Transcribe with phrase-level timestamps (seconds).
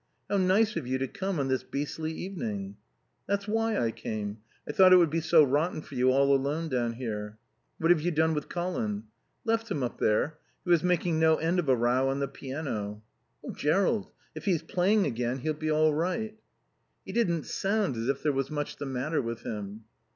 [0.31, 2.75] "How nice of you to come on this beastly evening."
[3.27, 4.39] "That's why I came.
[4.67, 7.37] I thought it would be so rotten for you all alone down here."
[7.77, 9.03] "What have you done with Colin?"
[9.45, 10.39] "Left him up there.
[10.63, 13.03] He was making no end of a row on the piano."
[13.45, 16.35] "Oh Jerrold, if he's playing again he'll be all right."
[17.05, 19.83] "He didn't sound as if there was much the matter with him."